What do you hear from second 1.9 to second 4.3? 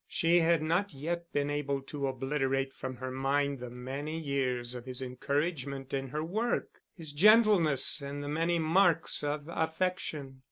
obliterate from her mind the many